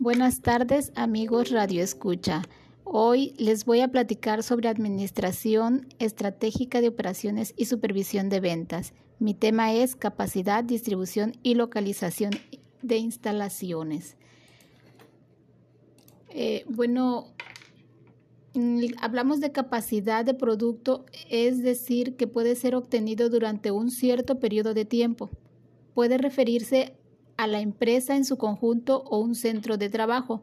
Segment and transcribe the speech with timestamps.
[0.00, 2.42] Buenas tardes, amigos Radio Escucha.
[2.84, 8.92] Hoy les voy a platicar sobre administración estratégica de operaciones y supervisión de ventas.
[9.18, 12.30] Mi tema es capacidad, distribución y localización
[12.80, 14.16] de instalaciones.
[16.30, 17.34] Eh, bueno,
[19.00, 24.74] hablamos de capacidad de producto, es decir, que puede ser obtenido durante un cierto periodo
[24.74, 25.28] de tiempo.
[25.92, 26.94] Puede referirse
[27.38, 30.42] a la empresa en su conjunto o un centro de trabajo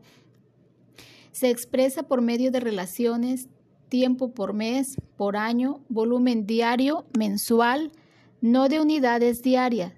[1.31, 3.49] se expresa por medio de relaciones,
[3.89, 7.91] tiempo por mes, por año, volumen diario, mensual,
[8.39, 9.91] no de unidades diarias.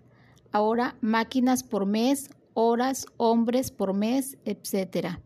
[0.52, 5.20] Ahora máquinas por mes, horas, hombres por mes, etc.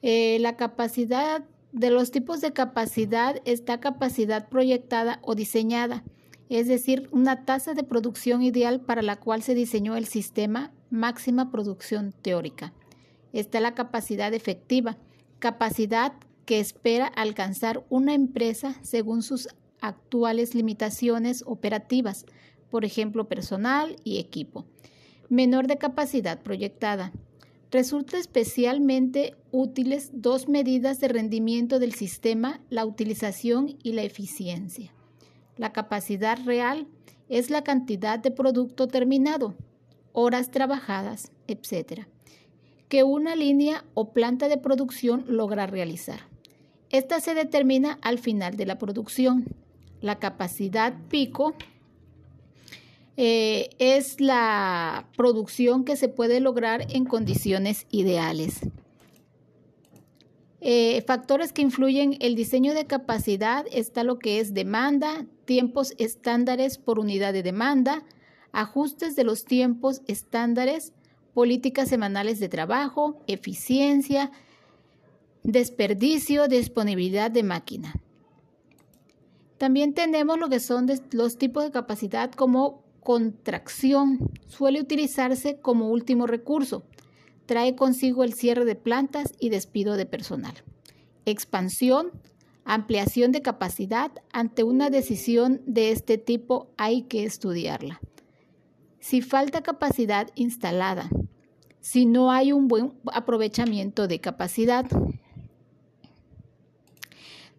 [0.00, 6.04] Eh, la capacidad de los tipos de capacidad está capacidad proyectada o diseñada,
[6.48, 11.50] es decir, una tasa de producción ideal para la cual se diseñó el sistema máxima
[11.50, 12.72] producción teórica.
[13.32, 14.96] Está la capacidad efectiva,
[15.38, 16.12] capacidad
[16.44, 19.48] que espera alcanzar una empresa según sus
[19.80, 22.24] actuales limitaciones operativas,
[22.70, 24.66] por ejemplo, personal y equipo.
[25.28, 27.12] Menor de capacidad proyectada.
[27.70, 34.94] Resulta especialmente útiles dos medidas de rendimiento del sistema, la utilización y la eficiencia.
[35.56, 36.86] La capacidad real
[37.28, 39.54] es la cantidad de producto terminado,
[40.12, 42.06] horas trabajadas, etc
[42.88, 46.20] que una línea o planta de producción logra realizar.
[46.90, 49.44] Esta se determina al final de la producción.
[50.00, 51.54] La capacidad pico
[53.16, 58.60] eh, es la producción que se puede lograr en condiciones ideales.
[60.60, 66.78] Eh, factores que influyen el diseño de capacidad está lo que es demanda, tiempos estándares
[66.78, 68.02] por unidad de demanda,
[68.52, 70.92] ajustes de los tiempos estándares,
[71.34, 74.30] políticas semanales de trabajo, eficiencia,
[75.42, 77.94] desperdicio, disponibilidad de máquina.
[79.56, 84.30] También tenemos lo que son los tipos de capacidad como contracción.
[84.46, 86.84] Suele utilizarse como último recurso.
[87.46, 90.54] Trae consigo el cierre de plantas y despido de personal.
[91.24, 92.12] Expansión,
[92.64, 94.12] ampliación de capacidad.
[94.32, 98.00] Ante una decisión de este tipo hay que estudiarla.
[99.08, 101.08] Si falta capacidad instalada,
[101.80, 104.84] si no hay un buen aprovechamiento de capacidad.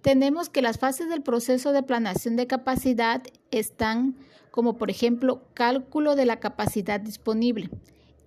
[0.04, 4.16] Tenemos que las fases del proceso de planeación de capacidad están
[4.52, 7.72] como por ejemplo cálculo de la capacidad disponible.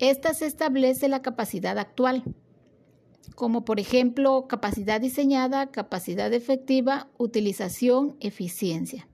[0.00, 2.25] Esta se establece la capacidad actual,
[3.37, 9.06] como por ejemplo capacidad diseñada, capacidad efectiva, utilización, eficiencia.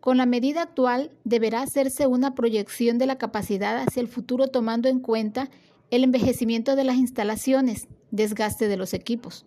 [0.00, 4.88] Con la medida actual deberá hacerse una proyección de la capacidad hacia el futuro tomando
[4.88, 5.50] en cuenta
[5.90, 9.46] el envejecimiento de las instalaciones, desgaste de los equipos.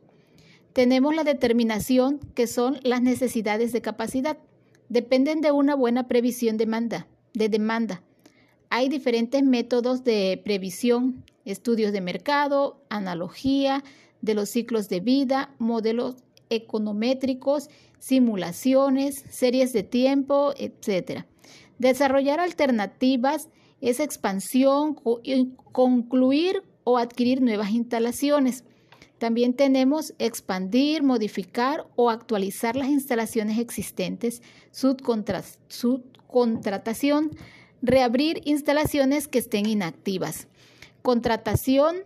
[0.74, 4.38] Tenemos la determinación, que son las necesidades de capacidad.
[4.90, 8.04] Dependen de una buena previsión demanda, de demanda.
[8.70, 13.84] Hay diferentes métodos de previsión, estudios de mercado, analogía
[14.22, 16.16] de los ciclos de vida, modelos
[16.50, 17.70] econométricos,
[18.02, 21.26] simulaciones, series de tiempo, etc.
[21.78, 23.48] Desarrollar alternativas
[23.80, 24.96] esa expansión,
[25.72, 28.64] concluir o adquirir nuevas instalaciones.
[29.20, 34.42] También tenemos expandir, modificar o actualizar las instalaciones existentes,
[34.72, 37.30] subcontratación,
[37.84, 40.48] reabrir instalaciones que estén inactivas.
[41.04, 41.98] Contratación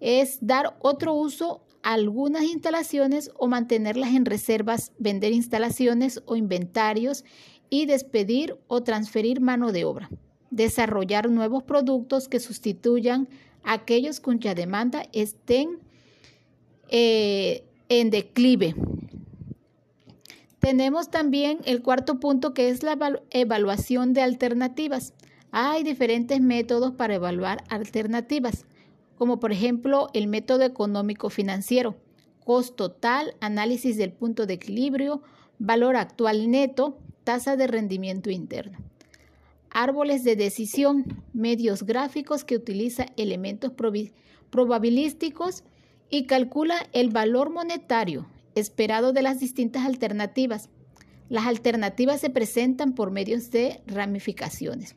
[0.00, 7.24] es dar otro uso algunas instalaciones o mantenerlas en reservas, vender instalaciones o inventarios
[7.70, 10.10] y despedir o transferir mano de obra
[10.50, 13.28] desarrollar nuevos productos que sustituyan
[13.64, 15.78] aquellos cuya demanda estén
[16.88, 18.74] eh, en declive.
[20.58, 22.96] Tenemos también el cuarto punto que es la
[23.30, 25.12] evaluación de alternativas.
[25.52, 28.64] Hay diferentes métodos para evaluar alternativas,
[29.16, 31.96] como por ejemplo el método económico financiero,
[32.44, 35.22] costo total, análisis del punto de equilibrio,
[35.58, 38.78] valor actual neto, tasa de rendimiento interno
[39.76, 41.04] árboles de decisión,
[41.34, 43.72] medios gráficos que utiliza elementos
[44.50, 45.64] probabilísticos
[46.08, 50.70] y calcula el valor monetario esperado de las distintas alternativas.
[51.28, 54.96] Las alternativas se presentan por medios de ramificaciones.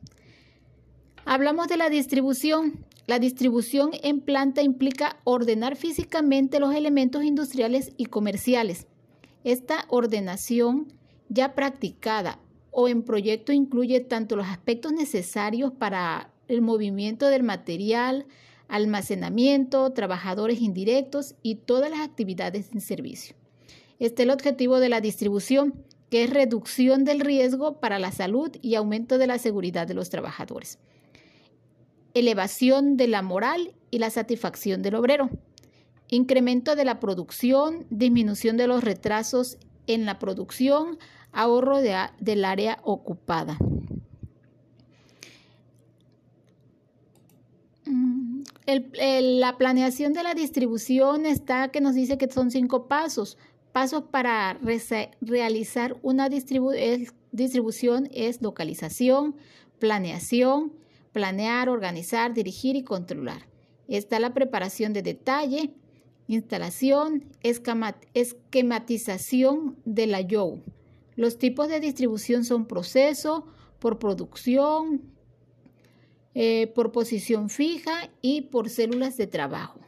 [1.25, 2.85] Hablamos de la distribución.
[3.09, 8.85] La distribución en planta implica ordenar físicamente los elementos industriales y comerciales.
[9.44, 10.94] Esta ordenación
[11.27, 12.38] ya practicada
[12.69, 18.27] o en proyecto incluye tanto los aspectos necesarios para el movimiento del material,
[18.67, 23.35] almacenamiento, trabajadores indirectos y todas las actividades en servicio.
[23.97, 28.51] Este es el objetivo de la distribución, que es reducción del riesgo para la salud
[28.61, 30.77] y aumento de la seguridad de los trabajadores.
[32.13, 35.29] Elevación de la moral y la satisfacción del obrero.
[36.09, 39.57] Incremento de la producción, disminución de los retrasos
[39.88, 40.97] en la producción,
[41.31, 43.57] ahorro del área ocupada.
[47.85, 48.44] Mm,
[49.39, 53.38] la planeación de la distribución está que nos dice que son cinco pasos.
[53.71, 54.59] Pasos para
[55.21, 59.35] realizar una distribución es localización,
[59.77, 60.73] planeación,
[61.11, 63.47] planear, organizar, dirigir y controlar.
[63.88, 65.73] Está la preparación de detalle,
[66.27, 70.61] instalación, esquematización de la YOU.
[71.15, 73.45] Los tipos de distribución son proceso,
[73.79, 75.01] por producción,
[76.35, 79.79] eh, por posición fija y por células de trabajo.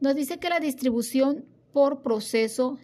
[0.00, 2.78] Nos dice que la distribución por proceso,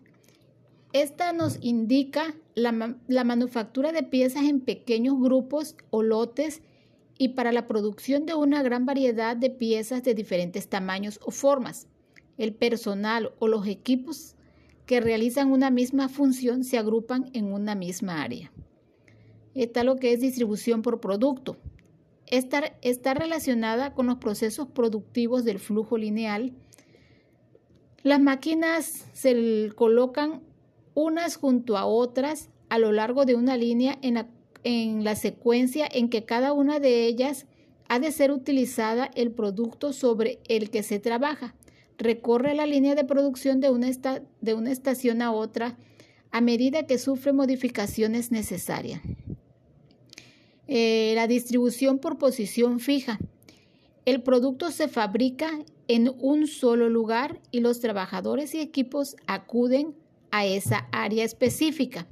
[0.93, 6.63] esta nos indica la manufactura de piezas en pequeños grupos o lotes
[7.19, 11.87] y para la producción de una gran variedad de piezas de diferentes tamaños o formas.
[12.37, 14.35] El personal o los equipos
[14.85, 18.53] que realizan una misma función se agrupan en una misma área.
[19.55, 21.57] Está lo que es distribución por producto.
[22.27, 26.53] Está, está relacionada con los procesos productivos del flujo lineal.
[28.03, 30.43] Las máquinas se colocan
[30.95, 34.29] unas junto a otras a lo largo de una línea en la,
[34.67, 37.47] en la secuencia en que cada una de ellas
[37.89, 41.55] ha de ser utilizada el producto sobre el que se trabaja
[41.99, 43.89] recorre la línea de producción de una,
[44.41, 45.77] de una estación a otra
[46.31, 49.01] a medida que sufre modificaciones necesarias.
[50.67, 53.19] Eh, la distribución por posición fija.
[54.05, 55.49] El producto se fabrica
[55.89, 59.95] en un solo lugar y los trabajadores y equipos acuden
[60.31, 62.07] a esa área específica.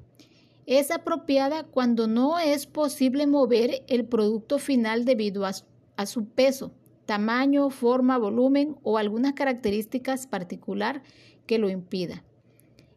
[0.67, 6.73] Es apropiada cuando no es posible mover el producto final debido a su peso
[7.05, 11.03] tamaño, forma, volumen o algunas características particular
[11.47, 12.25] que lo impida.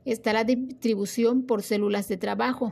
[0.05, 2.71] Está la distribución por células de trabajo.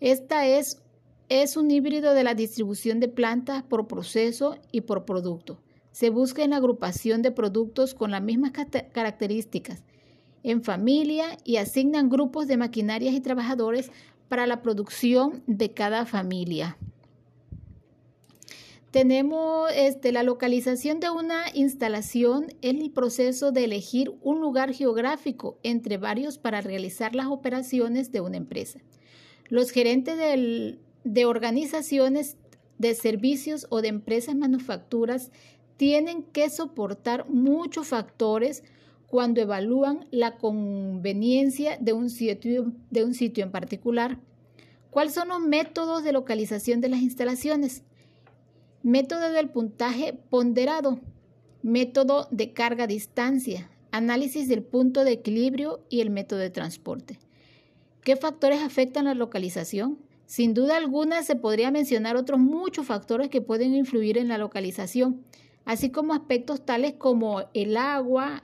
[0.00, 0.82] Esta es,
[1.28, 5.60] es un híbrido de la distribución de plantas por proceso y por producto.
[5.90, 8.52] Se busca en la agrupación de productos con las mismas
[8.92, 9.82] características
[10.46, 13.90] en familia y asignan grupos de maquinarias y trabajadores
[14.28, 16.78] para la producción de cada familia.
[18.92, 25.58] Tenemos este, la localización de una instalación en el proceso de elegir un lugar geográfico
[25.64, 28.78] entre varios para realizar las operaciones de una empresa.
[29.48, 32.36] Los gerentes de organizaciones
[32.78, 35.32] de servicios o de empresas manufacturas
[35.76, 38.62] tienen que soportar muchos factores
[39.06, 44.18] cuando evalúan la conveniencia de un sitio, de un sitio en particular.
[44.90, 47.82] ¿Cuáles son los métodos de localización de las instalaciones?
[48.82, 51.00] Método del puntaje ponderado.
[51.62, 53.70] Método de carga-distancia.
[53.90, 57.18] Análisis del punto de equilibrio y el método de transporte.
[58.02, 59.98] ¿Qué factores afectan la localización?
[60.26, 65.22] Sin duda alguna se podría mencionar otros muchos factores que pueden influir en la localización,
[65.64, 68.42] así como aspectos tales como el agua,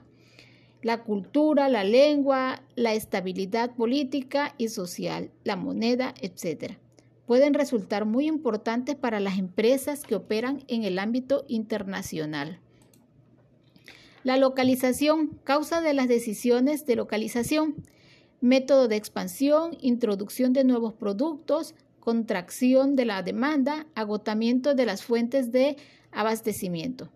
[0.83, 6.77] la cultura, la lengua, la estabilidad política y social, la moneda, etc
[7.25, 12.59] pueden resultar muy importantes para las empresas que operan en el ámbito internacional.
[14.23, 17.75] La localización, causa de las decisiones de localización,
[18.39, 25.51] método de expansión, introducción de nuevos productos, contracción de la demanda, agotamiento de las fuentes
[25.51, 25.77] de
[26.11, 27.09] abastecimiento,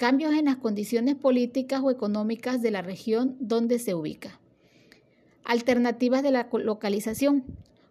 [0.00, 4.40] cambios en las condiciones políticas o económicas de la región donde se ubica.
[5.44, 7.44] Alternativas de la localización,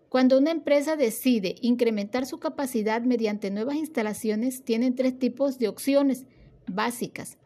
[0.10, 6.26] cuando una empresa decide incrementar su capacidad mediante nuevas instalaciones, tienen tres tipos de opciones
[6.66, 7.38] básicas.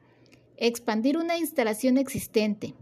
[0.56, 2.74] Expandir una instalación existente,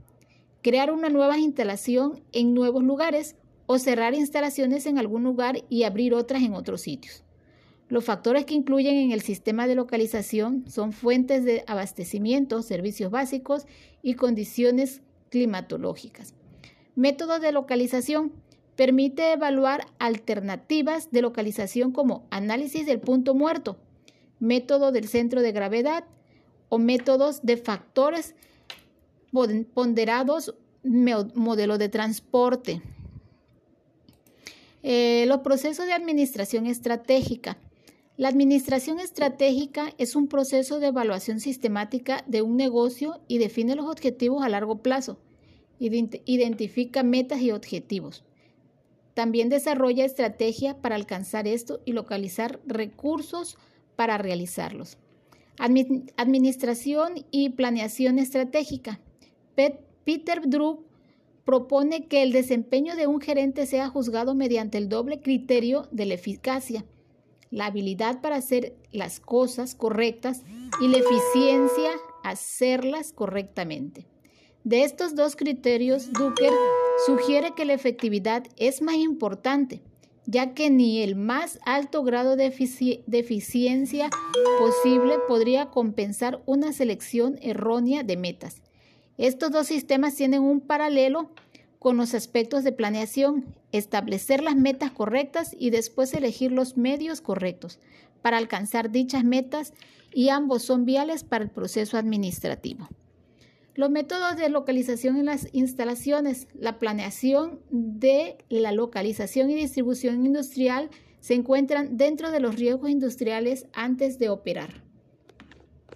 [0.62, 3.36] crear una nueva instalación en nuevos lugares
[3.66, 7.24] o cerrar instalaciones en algún lugar y abrir otras en otros sitios.
[7.92, 13.66] Los factores que incluyen en el sistema de localización son fuentes de abastecimiento, servicios básicos
[14.02, 16.34] y condiciones climatológicas.
[16.96, 18.32] Métodos de localización
[18.78, 23.78] permite evaluar alternativas de localización como análisis del punto muerto,
[24.40, 26.06] método del centro de gravedad
[26.70, 28.36] o métodos de factores
[29.74, 32.82] ponderados, modelo de transporte.
[34.82, 37.58] Eh, los procesos de administración estratégica.
[38.18, 43.86] La administración estratégica es un proceso de evaluación sistemática de un negocio y define los
[43.86, 45.18] objetivos a largo plazo.
[45.80, 48.24] Identifica metas y objetivos.
[49.14, 53.58] También desarrolla estrategia para alcanzar esto y localizar recursos
[53.96, 54.98] para realizarlos.
[55.58, 59.00] Administración y planeación estratégica.
[60.04, 60.86] Peter Druck
[61.46, 66.14] propone que el desempeño de un gerente sea juzgado mediante el doble criterio de la
[66.16, 66.86] eficacia
[67.52, 70.42] la habilidad para hacer las cosas correctas
[70.82, 71.92] y la eficiencia
[72.24, 74.08] hacerlas correctamente.
[74.64, 76.54] De estos dos criterios, Ducker
[77.06, 79.82] sugiere que la efectividad es más importante,
[80.26, 84.10] ya que ni el más alto grado de, eficiencia
[84.60, 88.62] posible podría compensar una selección errónea de metas.
[89.18, 91.32] Estos dos sistemas tienen un paralelo
[91.82, 97.80] con los aspectos de planeación, establecer las metas correctas y después elegir los medios correctos
[98.22, 99.74] para alcanzar dichas metas
[100.14, 102.88] y ambos son viales para el proceso administrativo.
[103.74, 110.92] Los métodos de localización en las instalaciones, la planeación de la localización y distribución industrial
[111.20, 114.84] se encuentran dentro de los riesgos industriales antes de operar.